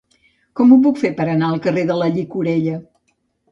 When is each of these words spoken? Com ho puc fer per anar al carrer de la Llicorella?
Com 0.59 0.71
ho 0.71 0.77
puc 0.85 1.01
fer 1.01 1.11
per 1.19 1.27
anar 1.35 1.51
al 1.51 1.63
carrer 1.67 1.85
de 1.93 1.99
la 2.01 2.09
Llicorella? 2.17 2.83